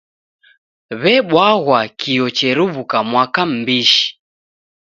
[1.01, 4.05] W'ebwaghwa kio cheruw'uka mwaka m'bishi.